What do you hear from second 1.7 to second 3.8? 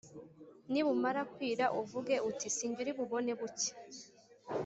uvuge uti ‘si jye uri bubone bucya!,’